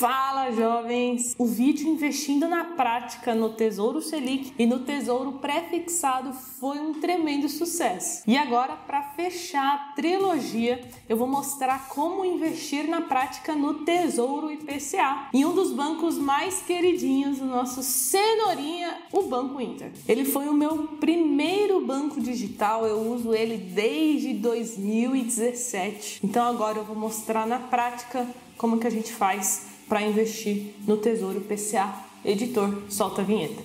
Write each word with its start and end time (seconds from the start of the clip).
Fala, 0.00 0.50
jovens! 0.52 1.36
O 1.38 1.44
vídeo 1.44 1.86
investindo 1.86 2.48
na 2.48 2.64
prática 2.64 3.34
no 3.34 3.50
Tesouro 3.50 4.00
Selic 4.00 4.50
e 4.58 4.64
no 4.64 4.78
Tesouro 4.78 5.32
pré-fixado 5.32 6.32
foi 6.32 6.78
um 6.78 6.94
tremendo 6.94 7.50
sucesso. 7.50 8.22
E 8.26 8.34
agora, 8.34 8.76
para 8.76 9.02
fechar 9.02 9.74
a 9.74 9.92
trilogia, 9.94 10.82
eu 11.06 11.18
vou 11.18 11.28
mostrar 11.28 11.86
como 11.90 12.24
investir 12.24 12.88
na 12.88 13.02
prática 13.02 13.54
no 13.54 13.84
Tesouro 13.84 14.50
IPCA, 14.50 15.28
em 15.34 15.44
um 15.44 15.54
dos 15.54 15.70
bancos 15.70 16.16
mais 16.16 16.62
queridinhos 16.62 17.36
do 17.36 17.44
nosso 17.44 17.82
cenourinha, 17.82 19.02
o 19.12 19.24
Banco 19.24 19.60
Inter. 19.60 19.92
Ele 20.08 20.24
foi 20.24 20.48
o 20.48 20.54
meu 20.54 20.78
primeiro 20.98 21.84
banco 21.84 22.22
digital, 22.22 22.86
eu 22.86 23.00
uso 23.12 23.34
ele 23.34 23.58
desde 23.58 24.32
2017. 24.32 26.20
Então 26.24 26.46
agora 26.46 26.78
eu 26.78 26.84
vou 26.84 26.96
mostrar 26.96 27.46
na 27.46 27.58
prática 27.58 28.26
como 28.56 28.78
que 28.78 28.86
a 28.86 28.90
gente 28.90 29.12
faz 29.12 29.69
para 29.90 30.02
investir 30.02 30.76
no 30.86 30.96
Tesouro 30.96 31.40
PCA. 31.40 31.92
Editor, 32.24 32.82
solta 32.88 33.22
a 33.22 33.24
vinheta. 33.24 33.60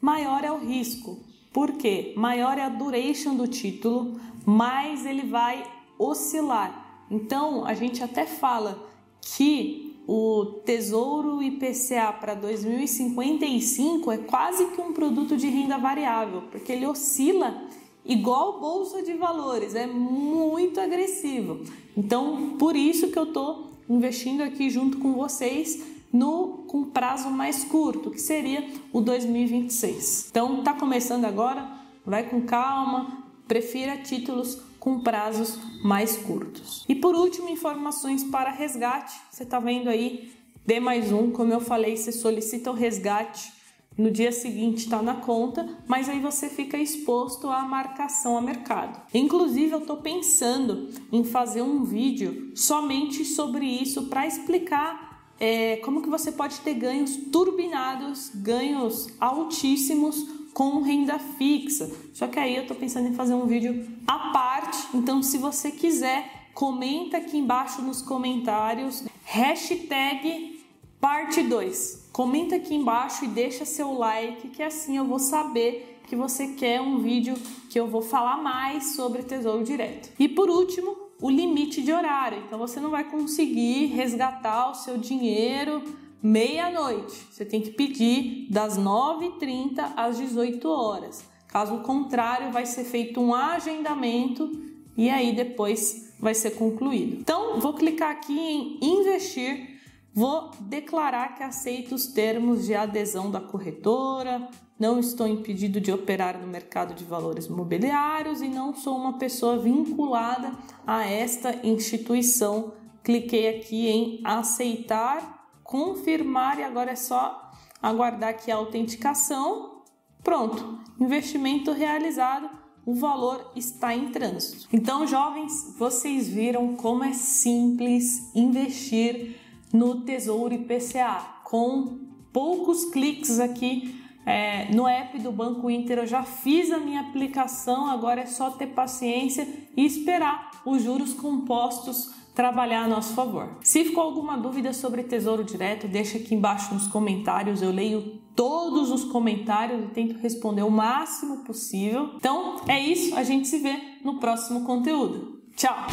maior 0.00 0.42
é 0.42 0.50
o 0.50 0.56
risco. 0.58 1.33
Porque 1.54 2.12
maior 2.16 2.58
é 2.58 2.62
a 2.62 2.68
duration 2.68 3.36
do 3.36 3.46
título, 3.46 4.20
mais 4.44 5.06
ele 5.06 5.22
vai 5.22 5.64
oscilar. 5.96 7.06
Então, 7.08 7.64
a 7.64 7.72
gente 7.74 8.02
até 8.02 8.26
fala 8.26 8.76
que 9.22 9.96
o 10.06 10.60
Tesouro 10.66 11.40
IPCA 11.40 12.12
para 12.20 12.34
2055 12.34 14.10
é 14.10 14.18
quase 14.18 14.66
que 14.72 14.80
um 14.80 14.92
produto 14.92 15.36
de 15.36 15.46
renda 15.46 15.78
variável, 15.78 16.42
porque 16.50 16.72
ele 16.72 16.86
oscila 16.86 17.62
igual 18.04 18.60
bolsa 18.60 19.02
de 19.02 19.14
valores, 19.14 19.76
é 19.76 19.86
muito 19.86 20.80
agressivo. 20.80 21.62
Então, 21.96 22.56
por 22.58 22.74
isso 22.74 23.12
que 23.12 23.18
eu 23.18 23.24
estou 23.24 23.70
investindo 23.88 24.42
aqui 24.42 24.68
junto 24.70 24.98
com 24.98 25.12
vocês 25.12 25.93
no 26.14 26.64
com 26.68 26.84
prazo 26.84 27.28
mais 27.28 27.64
curto, 27.64 28.08
que 28.08 28.20
seria 28.20 28.64
o 28.92 29.00
2026. 29.00 30.28
Então, 30.30 30.60
está 30.60 30.72
começando 30.72 31.24
agora, 31.24 31.68
vai 32.06 32.22
com 32.22 32.42
calma, 32.42 33.24
prefira 33.48 33.96
títulos 33.96 34.62
com 34.78 35.00
prazos 35.00 35.58
mais 35.82 36.16
curtos. 36.16 36.84
E 36.88 36.94
por 36.94 37.16
último, 37.16 37.48
informações 37.48 38.22
para 38.22 38.52
resgate. 38.52 39.12
Você 39.28 39.42
está 39.42 39.58
vendo 39.58 39.88
aí 39.88 40.32
D 40.64 40.78
mais 40.78 41.10
um, 41.10 41.32
como 41.32 41.52
eu 41.52 41.60
falei, 41.60 41.96
você 41.96 42.12
solicita 42.12 42.70
o 42.70 42.74
resgate 42.74 43.52
no 43.96 44.10
dia 44.10 44.32
seguinte 44.32 44.84
está 44.84 45.00
na 45.00 45.14
conta, 45.14 45.68
mas 45.86 46.08
aí 46.08 46.18
você 46.18 46.48
fica 46.48 46.76
exposto 46.76 47.48
à 47.48 47.62
marcação 47.62 48.36
a 48.36 48.40
mercado. 48.40 49.00
Inclusive, 49.14 49.72
eu 49.72 49.78
estou 49.78 49.98
pensando 49.98 50.88
em 51.12 51.22
fazer 51.22 51.62
um 51.62 51.84
vídeo 51.84 52.50
somente 52.56 53.24
sobre 53.24 53.64
isso 53.64 54.06
para 54.06 54.26
explicar 54.26 55.03
é, 55.38 55.76
como 55.78 56.02
que 56.02 56.08
você 56.08 56.30
pode 56.30 56.60
ter 56.60 56.74
ganhos 56.74 57.16
turbinados, 57.32 58.30
ganhos 58.34 59.08
altíssimos 59.20 60.44
com 60.52 60.80
renda 60.80 61.18
fixa. 61.18 61.90
Só 62.12 62.28
que 62.28 62.38
aí 62.38 62.54
eu 62.54 62.62
estou 62.62 62.76
pensando 62.76 63.08
em 63.08 63.14
fazer 63.14 63.34
um 63.34 63.46
vídeo 63.46 63.86
à 64.06 64.30
parte, 64.30 64.78
então 64.94 65.22
se 65.22 65.36
você 65.36 65.70
quiser, 65.70 66.48
comenta 66.54 67.16
aqui 67.16 67.36
embaixo 67.36 67.82
nos 67.82 68.00
comentários, 68.00 69.04
hashtag 69.24 70.64
parte 71.00 71.42
2. 71.42 72.10
Comenta 72.12 72.56
aqui 72.56 72.74
embaixo 72.74 73.24
e 73.24 73.28
deixa 73.28 73.64
seu 73.64 73.92
like, 73.92 74.48
que 74.48 74.62
assim 74.62 74.96
eu 74.96 75.04
vou 75.04 75.18
saber 75.18 76.00
que 76.06 76.14
você 76.14 76.48
quer 76.48 76.80
um 76.80 77.00
vídeo 77.00 77.34
que 77.68 77.78
eu 77.78 77.88
vou 77.88 78.02
falar 78.02 78.36
mais 78.40 78.94
sobre 78.94 79.22
Tesouro 79.22 79.64
Direto. 79.64 80.10
E 80.18 80.28
por 80.28 80.48
último, 80.48 81.03
o 81.20 81.30
limite 81.30 81.82
de 81.82 81.92
horário. 81.92 82.42
Então 82.46 82.58
você 82.58 82.80
não 82.80 82.90
vai 82.90 83.04
conseguir 83.04 83.86
resgatar 83.86 84.70
o 84.70 84.74
seu 84.74 84.98
dinheiro 84.98 85.82
meia-noite. 86.22 87.26
Você 87.30 87.44
tem 87.44 87.60
que 87.60 87.70
pedir 87.70 88.48
das 88.50 88.78
9h30 88.78 89.92
às 89.96 90.16
18 90.16 90.68
horas. 90.68 91.24
Caso 91.48 91.78
contrário, 91.78 92.50
vai 92.50 92.66
ser 92.66 92.84
feito 92.84 93.20
um 93.20 93.34
agendamento 93.34 94.50
e 94.96 95.08
aí 95.08 95.34
depois 95.34 96.14
vai 96.18 96.34
ser 96.34 96.52
concluído. 96.52 97.16
Então, 97.20 97.60
vou 97.60 97.74
clicar 97.74 98.10
aqui 98.10 98.38
em 98.38 98.78
investir 98.82 99.74
Vou 100.14 100.52
declarar 100.60 101.34
que 101.34 101.42
aceito 101.42 101.92
os 101.92 102.06
termos 102.06 102.66
de 102.66 102.74
adesão 102.74 103.32
da 103.32 103.40
corretora, 103.40 104.48
não 104.84 105.00
estou 105.00 105.26
impedido 105.26 105.80
de 105.80 105.90
operar 105.90 106.38
no 106.38 106.46
mercado 106.46 106.94
de 106.94 107.04
valores 107.04 107.48
mobiliários 107.48 108.42
e 108.42 108.48
não 108.48 108.74
sou 108.74 108.94
uma 108.98 109.14
pessoa 109.14 109.58
vinculada 109.58 110.52
a 110.86 111.06
esta 111.06 111.66
instituição. 111.66 112.74
Cliquei 113.02 113.48
aqui 113.48 113.88
em 113.88 114.20
aceitar, 114.22 115.48
confirmar 115.62 116.58
e 116.58 116.64
agora 116.64 116.90
é 116.90 116.96
só 116.96 117.50
aguardar 117.80 118.28
aqui 118.28 118.50
a 118.50 118.56
autenticação. 118.56 119.82
Pronto, 120.22 120.78
investimento 121.00 121.72
realizado, 121.72 122.50
o 122.84 122.94
valor 122.94 123.52
está 123.56 123.94
em 123.94 124.10
trânsito. 124.10 124.68
Então, 124.70 125.06
jovens, 125.06 125.74
vocês 125.78 126.28
viram 126.28 126.76
como 126.76 127.04
é 127.04 127.14
simples 127.14 128.30
investir 128.34 129.40
no 129.72 130.02
Tesouro 130.02 130.52
IPCA. 130.52 131.40
Com 131.42 132.00
poucos 132.30 132.84
cliques 132.86 133.40
aqui 133.40 134.03
é, 134.26 134.72
no 134.74 134.86
app 134.86 135.18
do 135.18 135.30
Banco 135.30 135.70
Inter, 135.70 135.98
eu 135.98 136.06
já 136.06 136.22
fiz 136.22 136.70
a 136.70 136.78
minha 136.78 137.00
aplicação, 137.00 137.90
agora 137.90 138.22
é 138.22 138.26
só 138.26 138.50
ter 138.50 138.68
paciência 138.68 139.46
e 139.76 139.84
esperar 139.84 140.50
os 140.64 140.82
juros 140.82 141.12
compostos 141.12 142.12
trabalhar 142.34 142.84
a 142.84 142.88
nosso 142.88 143.14
favor. 143.14 143.58
Se 143.62 143.84
ficou 143.84 144.02
alguma 144.02 144.36
dúvida 144.36 144.72
sobre 144.72 145.04
Tesouro 145.04 145.44
Direto, 145.44 145.86
deixa 145.86 146.18
aqui 146.18 146.34
embaixo 146.34 146.74
nos 146.74 146.88
comentários, 146.88 147.62
eu 147.62 147.70
leio 147.70 148.20
todos 148.34 148.90
os 148.90 149.04
comentários 149.04 149.84
e 149.84 149.88
tento 149.88 150.18
responder 150.18 150.62
o 150.62 150.70
máximo 150.70 151.44
possível. 151.44 152.10
Então 152.16 152.56
é 152.66 152.80
isso, 152.80 153.14
a 153.14 153.22
gente 153.22 153.46
se 153.46 153.58
vê 153.58 153.76
no 154.02 154.18
próximo 154.18 154.64
conteúdo. 154.64 155.40
Tchau! 155.56 155.86